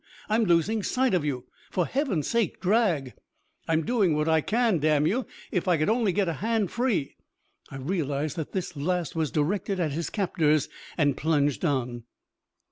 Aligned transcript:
I'm 0.29 0.45
losing 0.45 0.81
sight 0.81 1.13
of 1.13 1.23
you. 1.23 1.45
For 1.69 1.85
heaven's 1.85 2.25
sake, 2.27 2.59
drag!" 2.59 3.13
"I'm 3.67 3.85
doing 3.85 4.15
what 4.15 4.27
I 4.27 4.41
can. 4.41 4.79
Damn 4.79 5.05
you, 5.05 5.27
if 5.51 5.67
I 5.67 5.77
could 5.77 5.91
only 5.91 6.11
get 6.11 6.27
a 6.27 6.33
hand 6.33 6.71
free" 6.71 7.17
I 7.69 7.77
realized 7.77 8.35
that 8.37 8.51
this 8.51 8.75
last 8.75 9.15
was 9.15 9.29
directed 9.29 9.79
at 9.79 9.91
his 9.91 10.09
captors, 10.09 10.69
and 10.97 11.15
plunged 11.15 11.63
on. 11.63 12.05